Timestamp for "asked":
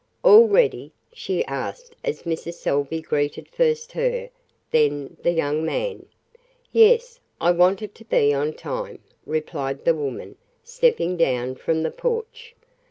1.45-1.95